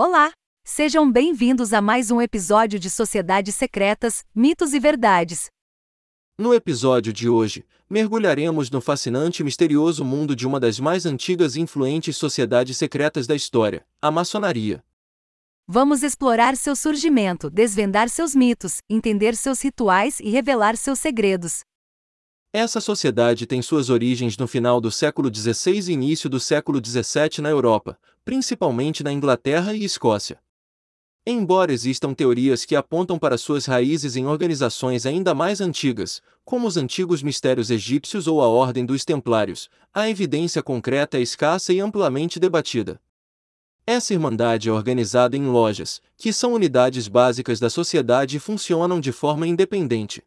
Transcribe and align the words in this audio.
Olá! 0.00 0.30
Sejam 0.64 1.10
bem-vindos 1.10 1.72
a 1.72 1.82
mais 1.82 2.12
um 2.12 2.22
episódio 2.22 2.78
de 2.78 2.88
Sociedades 2.88 3.56
Secretas, 3.56 4.24
Mitos 4.32 4.72
e 4.72 4.78
Verdades. 4.78 5.50
No 6.38 6.54
episódio 6.54 7.12
de 7.12 7.28
hoje, 7.28 7.66
mergulharemos 7.90 8.70
no 8.70 8.80
fascinante 8.80 9.40
e 9.40 9.44
misterioso 9.44 10.04
mundo 10.04 10.36
de 10.36 10.46
uma 10.46 10.60
das 10.60 10.78
mais 10.78 11.04
antigas 11.04 11.56
e 11.56 11.60
influentes 11.60 12.16
sociedades 12.16 12.76
secretas 12.76 13.26
da 13.26 13.34
história, 13.34 13.84
a 14.00 14.08
maçonaria. 14.08 14.84
Vamos 15.66 16.04
explorar 16.04 16.56
seu 16.56 16.76
surgimento, 16.76 17.50
desvendar 17.50 18.08
seus 18.08 18.36
mitos, 18.36 18.78
entender 18.88 19.34
seus 19.34 19.60
rituais 19.60 20.20
e 20.20 20.30
revelar 20.30 20.76
seus 20.76 21.00
segredos. 21.00 21.62
Essa 22.52 22.80
sociedade 22.80 23.46
tem 23.46 23.60
suas 23.60 23.90
origens 23.90 24.38
no 24.38 24.48
final 24.48 24.80
do 24.80 24.90
século 24.90 25.30
XVI 25.34 25.90
e 25.90 25.92
início 25.92 26.30
do 26.30 26.40
século 26.40 26.80
XVII 26.82 27.42
na 27.42 27.50
Europa, 27.50 27.98
principalmente 28.24 29.04
na 29.04 29.12
Inglaterra 29.12 29.74
e 29.74 29.84
Escócia. 29.84 30.38
Embora 31.26 31.74
existam 31.74 32.14
teorias 32.14 32.64
que 32.64 32.74
apontam 32.74 33.18
para 33.18 33.36
suas 33.36 33.66
raízes 33.66 34.16
em 34.16 34.24
organizações 34.24 35.04
ainda 35.04 35.34
mais 35.34 35.60
antigas, 35.60 36.22
como 36.42 36.66
os 36.66 36.78
antigos 36.78 37.22
mistérios 37.22 37.70
egípcios 37.70 38.26
ou 38.26 38.40
a 38.40 38.48
Ordem 38.48 38.86
dos 38.86 39.04
Templários, 39.04 39.68
a 39.92 40.08
evidência 40.08 40.62
concreta 40.62 41.18
é 41.18 41.20
escassa 41.20 41.70
e 41.74 41.80
amplamente 41.80 42.40
debatida. 42.40 42.98
Essa 43.86 44.14
irmandade 44.14 44.70
é 44.70 44.72
organizada 44.72 45.36
em 45.36 45.46
lojas, 45.48 46.00
que 46.16 46.32
são 46.32 46.54
unidades 46.54 47.08
básicas 47.08 47.60
da 47.60 47.68
sociedade 47.68 48.38
e 48.38 48.40
funcionam 48.40 49.00
de 49.00 49.12
forma 49.12 49.46
independente. 49.46 50.22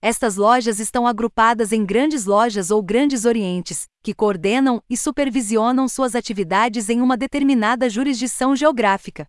Estas 0.00 0.36
lojas 0.36 0.78
estão 0.78 1.08
agrupadas 1.08 1.72
em 1.72 1.84
grandes 1.84 2.24
lojas 2.24 2.70
ou 2.70 2.80
grandes 2.80 3.24
orientes, 3.24 3.86
que 4.00 4.14
coordenam 4.14 4.80
e 4.88 4.96
supervisionam 4.96 5.88
suas 5.88 6.14
atividades 6.14 6.88
em 6.88 7.00
uma 7.00 7.16
determinada 7.16 7.90
jurisdição 7.90 8.54
geográfica. 8.54 9.26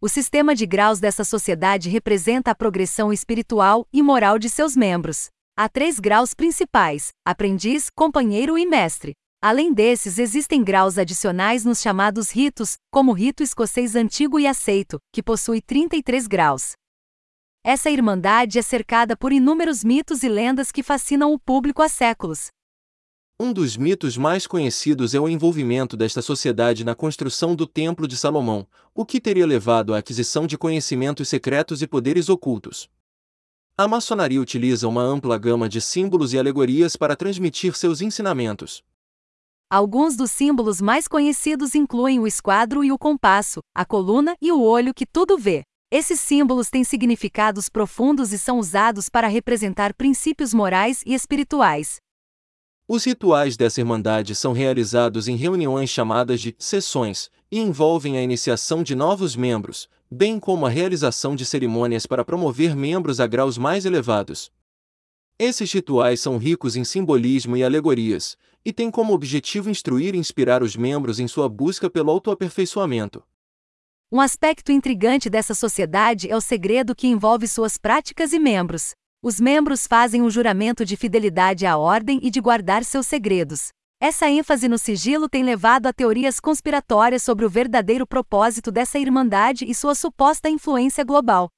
O 0.00 0.08
sistema 0.08 0.54
de 0.54 0.64
graus 0.64 1.00
dessa 1.00 1.22
sociedade 1.22 1.90
representa 1.90 2.50
a 2.50 2.54
progressão 2.54 3.12
espiritual 3.12 3.86
e 3.92 4.02
moral 4.02 4.38
de 4.38 4.48
seus 4.48 4.74
membros. 4.74 5.28
Há 5.54 5.68
três 5.68 6.00
graus 6.00 6.32
principais: 6.32 7.10
aprendiz, 7.22 7.90
companheiro 7.94 8.56
e 8.56 8.64
mestre. 8.64 9.12
Além 9.42 9.70
desses, 9.70 10.18
existem 10.18 10.64
graus 10.64 10.96
adicionais 10.96 11.62
nos 11.62 11.82
chamados 11.82 12.30
ritos, 12.30 12.76
como 12.90 13.12
o 13.12 13.14
rito 13.14 13.42
escocês 13.42 13.94
antigo 13.94 14.40
e 14.40 14.46
aceito, 14.46 14.98
que 15.12 15.22
possui 15.22 15.60
33 15.60 16.26
graus. 16.26 16.72
Essa 17.66 17.90
irmandade 17.90 18.58
é 18.58 18.62
cercada 18.62 19.16
por 19.16 19.32
inúmeros 19.32 19.82
mitos 19.82 20.22
e 20.22 20.28
lendas 20.28 20.70
que 20.70 20.82
fascinam 20.82 21.32
o 21.32 21.38
público 21.38 21.80
há 21.80 21.88
séculos. 21.88 22.48
Um 23.40 23.54
dos 23.54 23.74
mitos 23.74 24.18
mais 24.18 24.46
conhecidos 24.46 25.14
é 25.14 25.18
o 25.18 25.26
envolvimento 25.26 25.96
desta 25.96 26.20
sociedade 26.20 26.84
na 26.84 26.94
construção 26.94 27.56
do 27.56 27.66
Templo 27.66 28.06
de 28.06 28.18
Salomão, 28.18 28.66
o 28.94 29.02
que 29.02 29.18
teria 29.18 29.46
levado 29.46 29.94
à 29.94 29.98
aquisição 29.98 30.46
de 30.46 30.58
conhecimentos 30.58 31.26
secretos 31.26 31.80
e 31.80 31.86
poderes 31.86 32.28
ocultos. 32.28 32.86
A 33.78 33.88
maçonaria 33.88 34.42
utiliza 34.42 34.86
uma 34.86 35.02
ampla 35.02 35.38
gama 35.38 35.66
de 35.66 35.80
símbolos 35.80 36.34
e 36.34 36.38
alegorias 36.38 36.96
para 36.96 37.16
transmitir 37.16 37.74
seus 37.74 38.02
ensinamentos. 38.02 38.84
Alguns 39.70 40.16
dos 40.16 40.30
símbolos 40.30 40.82
mais 40.82 41.08
conhecidos 41.08 41.74
incluem 41.74 42.20
o 42.20 42.26
esquadro 42.26 42.84
e 42.84 42.92
o 42.92 42.98
compasso, 42.98 43.60
a 43.74 43.86
coluna 43.86 44.36
e 44.38 44.52
o 44.52 44.60
olho 44.60 44.92
que 44.92 45.06
tudo 45.06 45.38
vê. 45.38 45.64
Esses 45.96 46.18
símbolos 46.18 46.70
têm 46.70 46.82
significados 46.82 47.68
profundos 47.68 48.32
e 48.32 48.38
são 48.38 48.58
usados 48.58 49.08
para 49.08 49.28
representar 49.28 49.94
princípios 49.94 50.52
morais 50.52 51.04
e 51.06 51.14
espirituais, 51.14 51.98
os 52.88 53.04
rituais 53.04 53.56
dessa 53.56 53.80
irmandade 53.80 54.34
são 54.34 54.52
realizados 54.52 55.28
em 55.28 55.36
reuniões 55.36 55.88
chamadas 55.88 56.40
de 56.40 56.54
sessões 56.58 57.30
e 57.50 57.60
envolvem 57.60 58.18
a 58.18 58.22
iniciação 58.22 58.82
de 58.82 58.94
novos 58.94 59.36
membros, 59.36 59.88
bem 60.10 60.40
como 60.40 60.66
a 60.66 60.68
realização 60.68 61.36
de 61.36 61.46
cerimônias 61.46 62.06
para 62.06 62.24
promover 62.24 62.74
membros 62.74 63.20
a 63.20 63.26
graus 63.28 63.56
mais 63.56 63.86
elevados. 63.86 64.50
Esses 65.38 65.72
rituais 65.72 66.20
são 66.20 66.36
ricos 66.38 66.74
em 66.76 66.84
simbolismo 66.84 67.56
e 67.56 67.64
alegorias, 67.64 68.36
e 68.64 68.72
têm 68.72 68.90
como 68.90 69.14
objetivo 69.14 69.70
instruir 69.70 70.14
e 70.14 70.18
inspirar 70.18 70.60
os 70.60 70.76
membros 70.76 71.20
em 71.20 71.28
sua 71.28 71.48
busca 71.48 71.88
pelo 71.88 72.10
autoaperfeiçoamento. 72.10 73.22
Um 74.14 74.20
aspecto 74.20 74.70
intrigante 74.70 75.28
dessa 75.28 75.54
sociedade 75.56 76.30
é 76.30 76.36
o 76.36 76.40
segredo 76.40 76.94
que 76.94 77.08
envolve 77.08 77.48
suas 77.48 77.76
práticas 77.76 78.32
e 78.32 78.38
membros. 78.38 78.92
Os 79.20 79.40
membros 79.40 79.88
fazem 79.88 80.22
um 80.22 80.30
juramento 80.30 80.84
de 80.84 80.96
fidelidade 80.96 81.66
à 81.66 81.76
ordem 81.76 82.20
e 82.22 82.30
de 82.30 82.40
guardar 82.40 82.84
seus 82.84 83.08
segredos. 83.08 83.70
Essa 84.00 84.30
ênfase 84.30 84.68
no 84.68 84.78
sigilo 84.78 85.28
tem 85.28 85.42
levado 85.42 85.88
a 85.88 85.92
teorias 85.92 86.38
conspiratórias 86.38 87.24
sobre 87.24 87.44
o 87.44 87.50
verdadeiro 87.50 88.06
propósito 88.06 88.70
dessa 88.70 89.00
irmandade 89.00 89.64
e 89.68 89.74
sua 89.74 89.96
suposta 89.96 90.48
influência 90.48 91.02
global. 91.02 91.48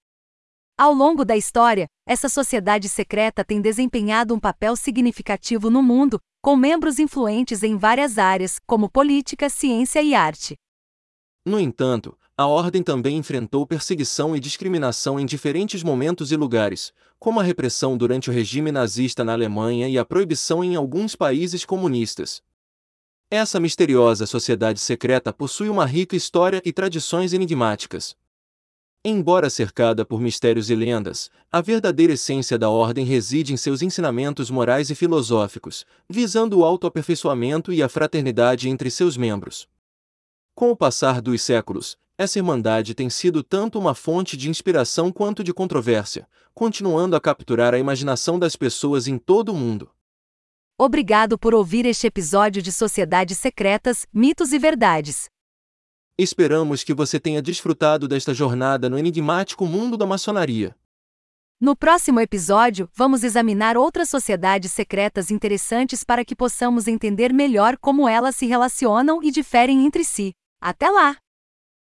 Ao 0.79 0.95
longo 0.95 1.27
da 1.27 1.37
história, 1.37 1.87
essa 2.09 2.27
sociedade 2.27 2.89
secreta 2.89 3.45
tem 3.45 3.61
desempenhado 3.61 4.35
um 4.35 4.41
papel 4.41 4.77
significativo 4.77 5.69
no 5.69 5.83
mundo, 5.83 6.19
com 6.43 6.57
membros 6.57 6.99
influentes 6.99 7.63
em 7.63 7.77
várias 7.77 8.17
áreas, 8.17 8.59
como 8.67 8.89
política, 8.89 9.51
ciência 9.51 10.01
e 10.01 10.15
arte. 10.15 10.57
No 11.45 11.61
entanto, 11.61 12.17
a 12.39 12.47
ordem 12.47 12.83
também 12.83 13.17
enfrentou 13.17 13.67
perseguição 13.67 14.37
e 14.37 14.41
discriminação 14.41 15.19
em 15.19 15.25
diferentes 15.25 15.83
momentos 15.83 16.33
e 16.33 16.37
lugares, 16.37 16.93
como 17.19 17.41
a 17.41 17.43
repressão 17.43 17.97
durante 17.97 18.29
o 18.29 18.33
regime 18.33 18.71
nazista 18.71 19.25
na 19.25 19.33
Alemanha 19.33 19.89
e 19.89 19.97
a 19.97 20.05
proibição 20.05 20.63
em 20.63 20.77
alguns 20.77 21.17
países 21.17 21.65
comunistas. 21.65 22.43
Essa 23.31 23.59
misteriosa 23.59 24.27
sociedade 24.27 24.81
secreta 24.81 25.33
possui 25.33 25.71
uma 25.71 25.87
rica 25.87 26.15
história 26.15 26.61
e 26.63 26.73
tradições 26.73 27.33
enigmáticas. 27.33 28.15
Embora 29.03 29.49
cercada 29.49 30.05
por 30.05 30.21
mistérios 30.21 30.69
e 30.69 30.75
lendas, 30.75 31.31
a 31.51 31.63
verdadeira 31.63 32.13
essência 32.13 32.59
da 32.59 32.69
ordem 32.69 33.07
reside 33.07 33.53
em 33.53 33.57
seus 33.57 33.81
ensinamentos 33.81 34.51
morais 34.51 34.91
e 34.91 34.95
filosóficos, 34.95 35.87
visando 36.09 36.59
o 36.59 36.65
autoaperfeiçoamento 36.65 37.73
e 37.73 37.83
a 37.83 37.89
fraternidade 37.89 38.69
entre 38.69 38.91
seus 38.91 39.17
membros. 39.17 39.67
Com 40.55 40.71
o 40.71 40.77
passar 40.77 41.21
dos 41.21 41.41
séculos, 41.43 41.97
essa 42.19 42.39
irmandade 42.39 42.95
tem 42.95 43.11
sido 43.11 43.43
tanto 43.43 43.79
uma 43.79 43.95
fonte 43.95 44.37
de 44.37 44.49
inspiração 44.49 45.13
quanto 45.13 45.45
de 45.45 45.53
controvérsia, 45.53 46.27
continuando 46.55 47.15
a 47.15 47.21
capturar 47.21 47.75
a 47.75 47.79
imaginação 47.79 48.39
das 48.39 48.57
pessoas 48.57 49.07
em 49.07 49.19
todo 49.19 49.53
o 49.53 49.55
mundo. 49.55 49.91
Obrigado 50.79 51.39
por 51.39 51.55
ouvir 51.55 51.85
este 51.87 52.07
episódio 52.07 52.63
de 52.63 52.73
Sociedades 52.73 53.39
Secretas, 53.39 54.07
Mitos 54.13 54.53
e 54.53 54.59
Verdades. 54.59 55.29
Esperamos 56.19 56.83
que 56.83 56.95
você 56.95 57.21
tenha 57.21 57.43
desfrutado 57.43 58.09
desta 58.09 58.33
jornada 58.33 58.89
no 58.89 58.99
enigmático 58.99 59.67
mundo 59.67 59.97
da 59.99 60.07
maçonaria. 60.07 60.75
No 61.61 61.77
próximo 61.77 62.21
episódio, 62.21 62.89
vamos 62.95 63.25
examinar 63.25 63.77
outras 63.77 64.09
sociedades 64.09 64.73
secretas 64.73 65.31
interessantes 65.31 66.05
para 66.05 66.25
que 66.25 66.37
possamos 66.37 66.87
entender 66.87 67.33
melhor 67.33 67.79
como 67.79 68.09
elas 68.09 68.37
se 68.37 68.47
relacionam 68.47 69.23
e 69.23 69.31
diferem 69.31 69.85
entre 69.85 70.05
si. 70.05 70.33
Até 70.61 70.91
lá! 70.91 71.17